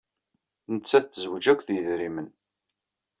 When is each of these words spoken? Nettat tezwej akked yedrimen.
Nettat 0.73 1.05
tezwej 1.13 1.45
akked 1.51 1.69
yedrimen. 1.75 2.27